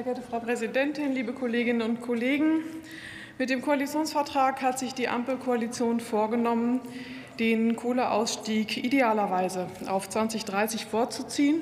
Sehr 0.00 0.14
geehrte 0.14 0.26
Frau 0.30 0.40
Präsidentin, 0.40 1.12
liebe 1.12 1.34
Kolleginnen 1.34 1.82
und 1.82 2.00
Kollegen! 2.00 2.62
Mit 3.36 3.50
dem 3.50 3.60
Koalitionsvertrag 3.60 4.62
hat 4.62 4.78
sich 4.78 4.94
die 4.94 5.08
Ampelkoalition 5.08 6.00
vorgenommen, 6.00 6.80
den 7.38 7.76
Kohleausstieg 7.76 8.82
idealerweise 8.82 9.66
auf 9.88 10.08
2030 10.08 10.86
vorzuziehen. 10.86 11.60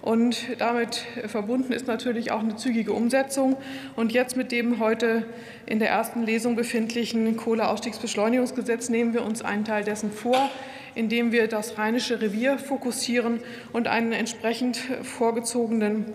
Und 0.00 0.58
damit 0.58 1.04
verbunden 1.26 1.74
ist 1.74 1.86
natürlich 1.86 2.30
auch 2.30 2.40
eine 2.40 2.56
zügige 2.56 2.94
Umsetzung. 2.94 3.58
Und 3.96 4.12
jetzt 4.12 4.34
mit 4.34 4.50
dem 4.50 4.78
heute 4.78 5.26
in 5.66 5.78
der 5.78 5.90
ersten 5.90 6.22
Lesung 6.22 6.56
befindlichen 6.56 7.36
Kohleausstiegsbeschleunigungsgesetz 7.36 8.88
nehmen 8.88 9.12
wir 9.12 9.26
uns 9.26 9.42
einen 9.42 9.66
Teil 9.66 9.84
dessen 9.84 10.10
vor, 10.10 10.48
indem 10.94 11.32
wir 11.32 11.48
das 11.48 11.76
Rheinische 11.76 12.22
Revier 12.22 12.58
fokussieren 12.58 13.40
und 13.74 13.88
einen 13.88 14.12
entsprechend 14.12 14.78
vorgezogenen 15.02 16.06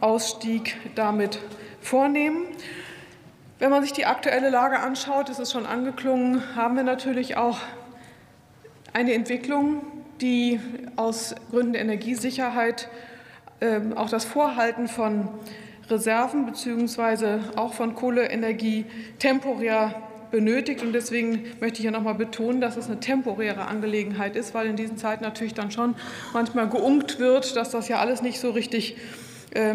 Ausstieg 0.00 0.76
damit 0.94 1.40
vornehmen. 1.80 2.44
Wenn 3.58 3.70
man 3.70 3.82
sich 3.82 3.92
die 3.92 4.06
aktuelle 4.06 4.50
Lage 4.50 4.80
anschaut, 4.80 5.30
ist 5.30 5.38
es 5.38 5.52
schon 5.52 5.66
angeklungen, 5.66 6.42
haben 6.56 6.76
wir 6.76 6.82
natürlich 6.82 7.36
auch 7.36 7.58
eine 8.92 9.14
Entwicklung, 9.14 9.82
die 10.20 10.60
aus 10.96 11.34
Gründen 11.50 11.74
der 11.74 11.82
Energiesicherheit 11.82 12.88
ähm, 13.60 13.96
auch 13.96 14.10
das 14.10 14.24
Vorhalten 14.24 14.88
von 14.88 15.28
Reserven 15.88 16.46
bzw. 16.46 17.38
auch 17.56 17.72
von 17.74 17.94
Kohleenergie 17.94 18.86
temporär 19.18 20.02
benötigt. 20.30 20.82
Und 20.82 20.92
deswegen 20.92 21.44
möchte 21.60 21.78
ich 21.78 21.84
ja 21.84 21.90
noch 21.90 22.02
mal 22.02 22.14
betonen, 22.14 22.60
dass 22.60 22.76
es 22.76 22.86
eine 22.86 23.00
temporäre 23.00 23.66
Angelegenheit 23.66 24.36
ist, 24.36 24.54
weil 24.54 24.66
in 24.66 24.76
diesen 24.76 24.98
Zeiten 24.98 25.24
natürlich 25.24 25.54
dann 25.54 25.70
schon 25.70 25.94
manchmal 26.32 26.68
geunkt 26.68 27.18
wird, 27.18 27.56
dass 27.56 27.70
das 27.70 27.88
ja 27.88 27.98
alles 27.98 28.22
nicht 28.22 28.40
so 28.40 28.50
richtig 28.50 28.96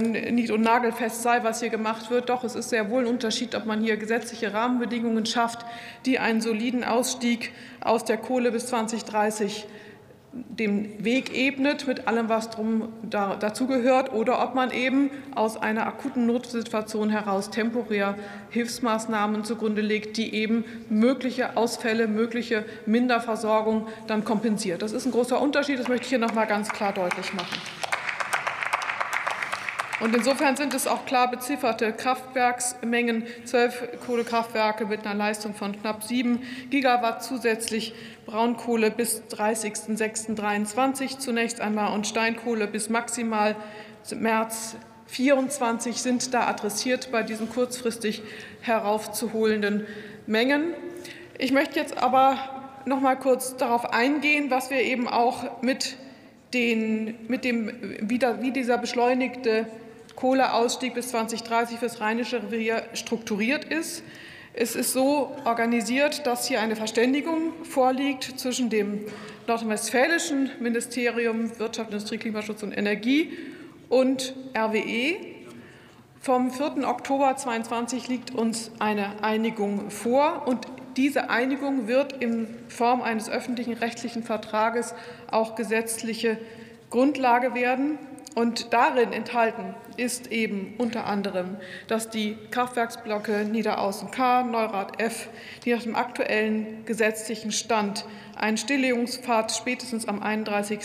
nicht 0.01 0.51
und 0.51 0.61
nagelfest 0.61 1.23
sei, 1.23 1.43
was 1.43 1.59
hier 1.59 1.69
gemacht 1.69 2.11
wird. 2.11 2.29
Doch 2.29 2.43
es 2.43 2.55
ist 2.55 2.69
sehr 2.69 2.89
wohl 2.89 3.03
ein 3.03 3.07
Unterschied, 3.07 3.55
ob 3.55 3.65
man 3.65 3.81
hier 3.81 3.97
gesetzliche 3.97 4.53
Rahmenbedingungen 4.53 5.25
schafft, 5.25 5.65
die 6.05 6.19
einen 6.19 6.41
soliden 6.41 6.83
Ausstieg 6.83 7.51
aus 7.79 8.05
der 8.05 8.17
Kohle 8.17 8.51
bis 8.51 8.67
2030 8.67 9.65
den 10.33 11.03
Weg 11.03 11.35
ebnet 11.35 11.87
mit 11.87 12.07
allem, 12.07 12.29
was 12.29 12.49
drum 12.49 12.89
da, 13.03 13.35
dazugehört, 13.35 14.13
oder 14.13 14.41
ob 14.41 14.55
man 14.55 14.71
eben 14.71 15.09
aus 15.35 15.57
einer 15.57 15.85
akuten 15.85 16.25
Notsituation 16.25 17.09
heraus 17.09 17.49
temporär 17.49 18.15
Hilfsmaßnahmen 18.49 19.43
zugrunde 19.43 19.81
legt, 19.81 20.15
die 20.15 20.33
eben 20.33 20.63
mögliche 20.89 21.57
Ausfälle, 21.57 22.07
mögliche 22.07 22.63
Minderversorgung 22.85 23.87
dann 24.07 24.23
kompensiert. 24.23 24.81
Das 24.81 24.93
ist 24.93 25.05
ein 25.05 25.11
großer 25.11 25.41
Unterschied. 25.41 25.79
Das 25.79 25.89
möchte 25.89 26.05
ich 26.05 26.09
hier 26.09 26.19
noch 26.19 26.33
mal 26.33 26.45
ganz 26.45 26.69
klar 26.69 26.93
deutlich 26.93 27.33
machen. 27.33 27.80
Und 30.01 30.15
insofern 30.15 30.55
sind 30.55 30.73
es 30.73 30.87
auch 30.87 31.05
klar 31.05 31.29
bezifferte 31.29 31.93
Kraftwerksmengen, 31.93 33.23
zwölf 33.45 33.87
Kohlekraftwerke 34.03 34.87
mit 34.87 35.05
einer 35.05 35.13
Leistung 35.13 35.53
von 35.53 35.79
knapp 35.79 36.03
sieben 36.03 36.41
Gigawatt 36.71 37.23
zusätzlich 37.23 37.93
Braunkohle 38.25 38.89
bis 38.89 39.21
30.06.23 39.29 41.19
zunächst 41.19 41.61
einmal 41.61 41.93
und 41.93 42.07
Steinkohle 42.07 42.65
bis 42.65 42.89
maximal 42.89 43.55
März 44.15 44.75
24 45.05 46.01
sind 46.01 46.33
da 46.33 46.47
adressiert 46.47 47.09
bei 47.11 47.21
diesen 47.21 47.49
kurzfristig 47.49 48.23
heraufzuholenden 48.61 49.85
Mengen. 50.25 50.73
Ich 51.37 51.51
möchte 51.51 51.79
jetzt 51.79 51.97
aber 52.01 52.37
noch 52.85 53.01
mal 53.01 53.15
kurz 53.15 53.55
darauf 53.55 53.93
eingehen, 53.93 54.49
was 54.49 54.71
wir 54.71 54.81
eben 54.81 55.07
auch 55.07 55.61
mit, 55.61 55.97
den, 56.55 57.19
mit 57.27 57.43
dem, 57.45 57.71
wie, 58.01 58.17
da, 58.17 58.41
wie 58.41 58.51
dieser 58.51 58.79
beschleunigte 58.79 59.67
Kohleausstieg 60.15 60.93
bis 60.93 61.09
2030 61.09 61.79
für 61.79 61.85
das 61.85 61.99
Rheinische 62.01 62.43
Revier 62.43 62.83
strukturiert 62.93 63.65
ist. 63.65 64.03
Es 64.53 64.75
ist 64.75 64.91
so 64.91 65.35
organisiert, 65.45 66.27
dass 66.27 66.47
hier 66.47 66.61
eine 66.61 66.75
Verständigung 66.75 67.53
vorliegt 67.63 68.39
zwischen 68.39 68.69
dem 68.69 69.05
nordrhein-westfälischen 69.47 70.49
Ministerium 70.59 71.57
Wirtschaft, 71.57 71.91
Industrie, 71.91 72.17
Klimaschutz 72.17 72.61
und 72.61 72.71
Energie 72.77 73.37
und 73.89 74.35
RWE. 74.55 75.15
Vom 76.19 76.51
4. 76.51 76.87
Oktober 76.87 77.35
2022 77.35 78.07
liegt 78.07 78.31
uns 78.31 78.71
eine 78.79 79.23
Einigung 79.23 79.89
vor, 79.89 80.43
und 80.47 80.67
diese 80.97 81.29
Einigung 81.29 81.87
wird 81.87 82.21
in 82.21 82.47
Form 82.67 83.01
eines 83.01 83.29
öffentlichen 83.29 83.73
rechtlichen 83.73 84.23
Vertrages 84.23 84.93
auch 85.31 85.55
gesetzliche 85.55 86.37
Grundlage 86.89 87.55
werden. 87.55 87.97
Und 88.33 88.71
darin 88.71 89.11
enthalten 89.11 89.75
ist 89.97 90.31
eben 90.31 90.75
unter 90.77 91.05
anderem, 91.05 91.57
dass 91.87 92.09
die 92.09 92.37
Kraftwerksblöcke 92.49 93.43
Niederaußen 93.43 94.09
K, 94.11 94.43
Neurath 94.43 95.01
F, 95.01 95.27
die 95.65 95.73
nach 95.73 95.83
dem 95.83 95.95
aktuellen 95.95 96.85
gesetzlichen 96.85 97.51
Stand 97.51 98.05
einen 98.37 98.57
Stilllegungspfad 98.57 99.51
spätestens 99.51 100.07
am 100.07 100.23
31. 100.23 100.79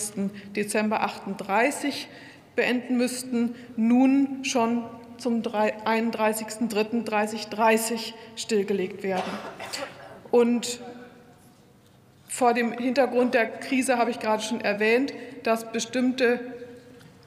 Dezember 0.57 1.03
38 1.03 2.09
beenden 2.57 2.97
müssten, 2.97 3.55
nun 3.77 4.45
schon 4.45 4.85
zum 5.19 5.43
31.03.2030 5.43 8.15
stillgelegt 8.35 9.05
werden. 9.05 9.31
Und 10.33 10.81
vor 12.29 12.55
dem 12.55 12.73
Hintergrund 12.73 13.35
der 13.35 13.47
Krise 13.47 13.99
habe 13.99 14.11
ich 14.11 14.19
gerade 14.19 14.43
schon 14.43 14.61
erwähnt, 14.61 15.15
dass 15.45 15.71
bestimmte 15.71 16.41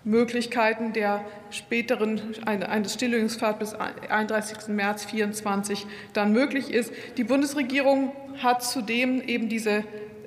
Möglichkeiten 0.10 0.92
der 0.92 1.24
späteren 1.52 2.22
eines 2.46 2.96
Stilllegungspfad 2.96 3.60
bis 3.60 3.74
31. 3.74 4.68
März 4.70 5.04
2024 5.04 5.86
dann 6.14 6.34
möglich 6.34 6.74
ist. 6.74 6.92
Die 7.18 7.24
Bundesregierung 7.24 8.12
hat 8.42 8.64
zudem 8.64 9.22
eben 9.22 9.50
diese 9.50 9.84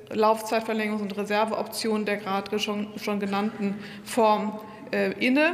Laufzeitverlängerungs- 0.09 1.01
und 1.01 1.17
Reserveoption 1.17 2.05
der 2.05 2.17
gerade 2.17 2.59
schon, 2.59 2.87
schon 2.97 3.19
genannten 3.19 3.75
Form 4.05 4.59
äh, 4.91 5.11
inne. 5.13 5.53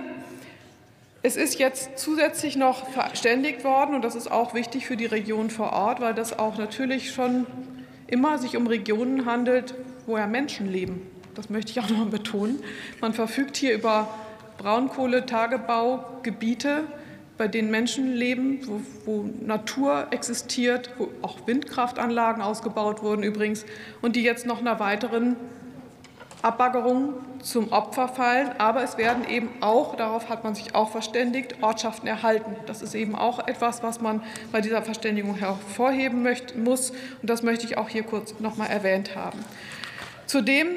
Es 1.21 1.35
ist 1.35 1.59
jetzt 1.59 1.97
zusätzlich 1.97 2.55
noch 2.55 2.87
verständigt 2.89 3.63
worden, 3.63 3.95
und 3.95 4.03
das 4.03 4.15
ist 4.15 4.31
auch 4.31 4.53
wichtig 4.53 4.85
für 4.85 4.95
die 4.95 5.05
Region 5.05 5.49
vor 5.49 5.73
Ort, 5.73 5.99
weil 5.99 6.13
das 6.13 6.37
auch 6.37 6.57
natürlich 6.57 7.11
schon 7.11 7.45
immer 8.07 8.37
sich 8.37 8.55
um 8.55 8.67
Regionen 8.67 9.25
handelt, 9.25 9.73
wo 10.05 10.17
ja 10.17 10.27
Menschen 10.27 10.71
leben. 10.71 11.01
Das 11.39 11.49
möchte 11.49 11.71
ich 11.71 11.79
auch 11.79 11.89
noch 11.89 11.99
mal 11.99 12.07
betonen. 12.07 12.61
Man 12.99 13.13
verfügt 13.13 13.55
hier 13.55 13.73
über 13.73 14.09
Braunkohletagebaugebiete, 14.57 16.83
bei 17.37 17.47
denen 17.47 17.71
Menschen 17.71 18.13
leben, 18.13 18.59
wo, 18.67 18.81
wo, 19.05 19.23
Natur 19.39 20.07
existiert, 20.11 20.89
wo 20.97 21.07
auch 21.21 21.47
Windkraftanlagen 21.47 22.41
ausgebaut 22.41 23.03
wurden 23.03 23.23
übrigens 23.23 23.65
und 24.01 24.17
die 24.17 24.23
jetzt 24.23 24.45
noch 24.45 24.59
einer 24.59 24.81
weiteren 24.81 25.37
Abbaggerung 26.41 27.13
zum 27.41 27.71
Opfer 27.71 28.09
fallen. 28.09 28.49
Aber 28.57 28.83
es 28.83 28.97
werden 28.97 29.25
eben 29.29 29.47
auch, 29.61 29.95
darauf 29.95 30.27
hat 30.27 30.43
man 30.43 30.55
sich 30.55 30.75
auch 30.75 30.91
verständigt, 30.91 31.55
Ortschaften 31.61 32.05
erhalten. 32.05 32.57
Das 32.65 32.81
ist 32.81 32.95
eben 32.95 33.15
auch 33.15 33.47
etwas, 33.47 33.81
was 33.81 34.01
man 34.01 34.21
bei 34.51 34.59
dieser 34.59 34.81
Verständigung 34.81 35.35
hervorheben 35.35 36.21
möchte, 36.21 36.59
muss. 36.59 36.91
Und 37.21 37.29
das 37.29 37.43
möchte 37.43 37.65
ich 37.65 37.77
auch 37.77 37.87
hier 37.87 38.03
kurz 38.03 38.37
noch 38.41 38.57
mal 38.57 38.67
erwähnt 38.67 39.15
haben. 39.15 39.39
Zudem 40.25 40.67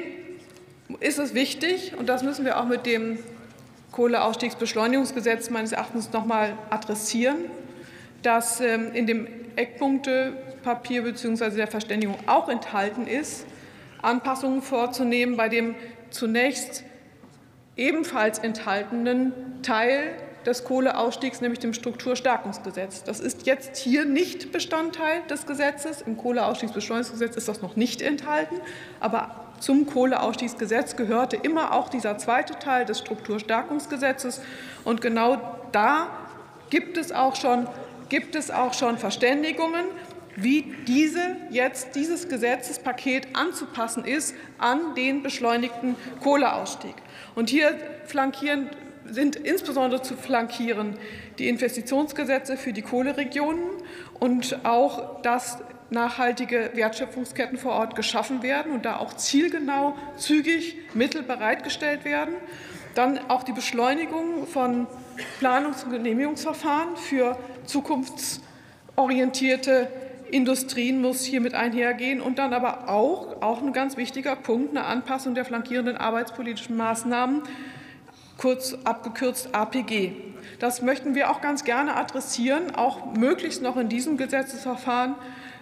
ist 0.99 1.19
es 1.19 1.33
wichtig, 1.33 1.93
und 1.97 2.07
das 2.07 2.23
müssen 2.23 2.45
wir 2.45 2.59
auch 2.59 2.65
mit 2.65 2.85
dem 2.85 3.19
Kohleausstiegsbeschleunigungsgesetz 3.91 5.49
meines 5.49 5.71
Erachtens 5.71 6.11
noch 6.11 6.25
mal 6.25 6.57
adressieren, 6.69 7.37
dass 8.21 8.59
ähm, 8.59 8.91
in 8.93 9.07
dem 9.07 9.27
Eckpunktepapier 9.55 11.03
bzw. 11.03 11.51
der 11.51 11.67
Verständigung 11.67 12.17
auch 12.25 12.49
enthalten 12.49 13.07
ist, 13.07 13.45
Anpassungen 14.01 14.61
vorzunehmen 14.61 15.37
bei 15.37 15.49
dem 15.49 15.75
zunächst 16.09 16.83
ebenfalls 17.75 18.39
enthaltenen 18.39 19.33
Teil 19.61 20.15
des 20.45 20.65
Kohleausstiegs, 20.65 21.41
nämlich 21.41 21.59
dem 21.59 21.73
Strukturstärkungsgesetz. 21.73 23.03
Das 23.03 23.19
ist 23.19 23.45
jetzt 23.45 23.77
hier 23.77 24.05
nicht 24.05 24.51
Bestandteil 24.51 25.21
des 25.29 25.45
Gesetzes. 25.45 26.01
Im 26.01 26.17
Kohleausstiegsbeschleunigungsgesetz 26.17 27.35
ist 27.35 27.47
das 27.47 27.61
noch 27.61 27.75
nicht 27.75 28.01
enthalten. 28.01 28.55
Aber 28.99 29.42
zum 29.63 29.85
Kohleausstiegsgesetz 29.85 30.97
gehörte 30.97 31.37
immer 31.37 31.71
auch 31.71 31.87
dieser 31.87 32.17
zweite 32.17 32.59
Teil 32.59 32.83
des 32.83 32.99
Strukturstärkungsgesetzes. 32.99 34.41
Und 34.83 34.99
genau 34.99 35.57
da 35.71 36.09
gibt 36.69 36.97
es 36.97 37.13
auch 37.13 37.37
schon, 37.37 37.67
gibt 38.09 38.35
es 38.35 38.51
auch 38.51 38.73
schon 38.73 38.97
Verständigungen, 38.97 39.85
wie 40.35 40.73
diese 40.85 41.37
jetzt 41.49 41.95
dieses 41.95 42.27
Gesetzespaket 42.27 43.27
anzupassen 43.33 44.03
ist 44.03 44.35
an 44.57 44.95
den 44.95 45.23
beschleunigten 45.23 45.95
Kohleausstieg. 46.21 46.95
Und 47.33 47.49
hier 47.49 47.73
flankieren 48.05 48.69
sind 49.05 49.37
insbesondere 49.37 50.01
zu 50.01 50.15
flankieren 50.15 50.97
die 51.37 51.47
Investitionsgesetze 51.47 52.57
für 52.57 52.73
die 52.73 52.81
Kohleregionen 52.81 53.63
und 54.19 54.65
auch 54.65 55.21
das 55.21 55.59
nachhaltige 55.89 56.71
Wertschöpfungsketten 56.73 57.57
vor 57.57 57.71
Ort 57.73 57.95
geschaffen 57.95 58.43
werden 58.43 58.71
und 58.71 58.85
da 58.85 58.97
auch 58.97 59.13
zielgenau, 59.13 59.95
zügig 60.17 60.77
Mittel 60.93 61.23
bereitgestellt 61.23 62.05
werden. 62.05 62.35
Dann 62.95 63.19
auch 63.29 63.43
die 63.43 63.51
Beschleunigung 63.53 64.47
von 64.47 64.87
Planungs- 65.39 65.83
und 65.83 65.91
Genehmigungsverfahren 65.91 66.97
für 66.97 67.37
zukunftsorientierte 67.65 69.87
Industrien 70.31 70.99
muss 71.01 71.23
hier 71.23 71.41
mit 71.41 71.53
einhergehen 71.53 72.19
und 72.19 72.39
dann 72.39 72.53
aber 72.53 72.89
auch, 72.89 73.39
auch 73.41 73.61
ein 73.61 73.71
ganz 73.71 73.97
wichtiger 73.97 74.35
Punkt, 74.35 74.71
eine 74.71 74.85
Anpassung 74.85 75.35
der 75.35 75.45
flankierenden 75.45 75.95
arbeitspolitischen 75.95 76.75
Maßnahmen, 76.75 77.43
kurz 78.37 78.75
abgekürzt 78.83 79.53
APG. 79.53 80.32
Das 80.59 80.81
möchten 80.81 81.15
wir 81.15 81.29
auch 81.29 81.41
ganz 81.41 81.63
gerne 81.63 81.95
adressieren, 81.95 82.75
auch 82.75 83.13
möglichst 83.15 83.61
noch 83.61 83.77
in 83.77 83.89
diesem 83.89 84.17
Gesetzesverfahren 84.17 85.15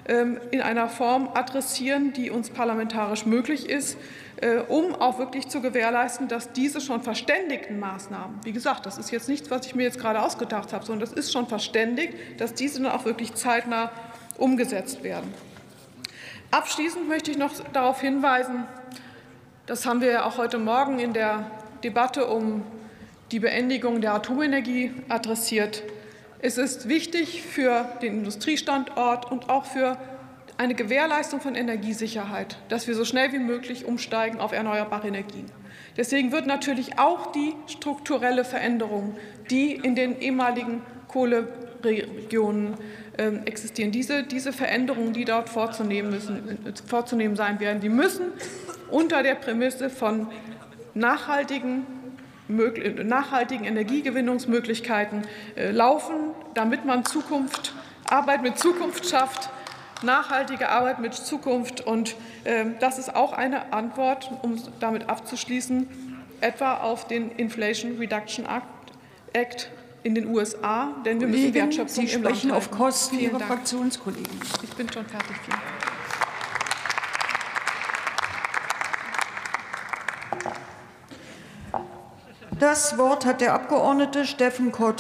ähm, 0.08 0.40
in 0.50 0.62
einer 0.62 0.90
Form 0.90 1.30
adressieren, 1.34 2.12
die 2.14 2.32
uns 2.32 2.50
parlamentarisch 2.50 3.26
möglich 3.26 3.70
ist, 3.70 3.98
äh, 4.38 4.58
um 4.58 4.96
auch 4.96 5.20
wirklich 5.20 5.48
zu 5.48 5.62
gewährleisten, 5.62 6.28
dass 6.28 6.52
diese 6.54 6.82
schon 6.82 7.04
verständigten 7.04 7.80
Maßnahmen, 7.80 8.40
wie 8.44 8.52
gesagt, 8.52 8.86
das 8.88 8.98
ist 8.98 9.12
jetzt 9.12 9.30
nichts, 9.30 9.52
was 9.52 9.66
ich 9.68 9.76
mir 9.76 9.84
jetzt 9.84 10.00
gerade 10.00 10.22
ausgedacht 10.22 10.74
habe, 10.74 10.84
sondern 10.86 11.08
das 11.08 11.14
ist 11.14 11.32
schon 11.32 11.48
verständigt, 11.48 12.16
dass 12.40 12.56
diese 12.56 12.82
dann 12.82 12.92
auch 12.92 13.06
wirklich 13.06 13.36
zeitnah 13.36 13.92
umgesetzt 14.38 15.04
werden. 15.04 15.32
Abschließend 16.50 17.08
möchte 17.08 17.32
ich 17.32 17.38
noch 17.38 17.54
darauf 17.72 18.02
hinweisen, 18.02 18.66
das 19.68 19.86
haben 19.86 20.02
wir 20.02 20.12
ja 20.12 20.26
auch 20.26 20.38
heute 20.38 20.58
Morgen 20.58 21.00
in 21.00 21.14
der 21.14 21.46
Debatte 21.84 22.26
um 22.26 22.64
die 23.32 23.40
Beendigung 23.40 24.02
der 24.02 24.14
Atomenergie 24.14 24.92
adressiert. 25.08 25.84
Es 26.40 26.58
ist 26.58 26.90
wichtig 26.90 27.44
für 27.44 27.86
den 28.02 28.20
Industriestandort 28.20 29.32
und 29.32 29.50
auch 29.50 29.66
für 29.66 29.98
eine 30.58 30.76
Gewährleistung 30.76 31.40
von 31.40 31.56
Energiesicherheit, 31.56 32.58
dass 32.70 32.88
wir 32.88 32.96
so 32.96 33.06
schnell 33.06 33.32
wie 33.32 33.40
möglich 33.40 33.86
umsteigen 33.86 34.40
auf 34.40 34.52
erneuerbare 34.52 35.08
Energien. 35.08 35.46
Deswegen 35.98 36.32
wird 36.32 36.46
natürlich 36.46 37.00
auch 37.00 37.32
die 37.32 37.54
strukturelle 37.68 38.44
Veränderung, 38.44 39.16
die 39.50 39.72
in 39.74 39.96
den 39.96 40.20
ehemaligen 40.20 40.82
Kohleregionen 41.08 42.76
äh, 43.18 43.30
existieren, 43.46 43.92
diese, 43.92 44.24
diese 44.24 44.54
Veränderungen, 44.54 45.14
die 45.14 45.26
dort 45.26 45.50
vorzunehmen, 45.50 46.12
müssen, 46.12 46.58
vorzunehmen 46.88 47.36
sein 47.36 47.60
werden, 47.60 47.82
die 47.82 47.90
müssen 47.90 48.28
unter 48.90 49.24
der 49.24 49.36
Prämisse 49.36 49.90
von 49.90 50.28
nachhaltigen 50.94 51.86
nachhaltigen 52.48 53.66
Energiegewinnungsmöglichkeiten 53.66 55.24
äh, 55.56 55.72
laufen, 55.72 56.32
damit 56.54 56.86
man 56.86 57.06
Zukunft, 57.06 57.74
Arbeit 58.10 58.42
mit 58.42 58.58
Zukunft 58.58 59.08
schafft, 59.08 59.50
nachhaltige 60.04 60.70
Arbeit 60.70 61.00
mit 61.00 61.14
Zukunft. 61.14 61.82
Und 61.82 62.16
ähm, 62.46 62.76
das 62.80 62.98
ist 62.98 63.16
auch 63.16 63.34
eine 63.34 63.74
Antwort, 63.74 64.32
um 64.42 64.62
damit 64.80 65.10
abzuschließen, 65.10 65.88
etwa 66.42 66.78
auf 66.78 67.08
den 67.08 67.32
Inflation 67.32 67.98
Reduction 67.98 68.46
Act 69.34 69.70
in 70.04 70.16
den 70.16 70.28
USA, 70.28 70.96
denn 71.06 71.20
wir 71.20 71.28
müssen 71.28 71.54
Wertschöpfung 71.54 72.08
Sie 72.08 72.14
im 72.16 72.24
Land 72.24 72.38
sprechen 72.38 72.52
auf. 72.52 72.72
Kosten 72.72 73.20
Ihrer. 73.20 73.40
Fraktionskollegen. 73.40 74.40
Ich 74.64 74.70
bin 74.72 74.92
schon 74.92 75.06
fertig. 75.06 75.36
Vielen 75.46 75.60
Dank. 75.60 75.81
Das 82.62 82.96
Wort 83.00 83.26
hat 83.26 83.42
der 83.42 83.56
Abgeordnete 83.56 84.24
Steffen 84.24 84.72
Kott 84.72 84.90